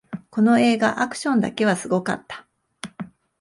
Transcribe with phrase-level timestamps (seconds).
[0.31, 2.47] この映画、アクションだけはすごかった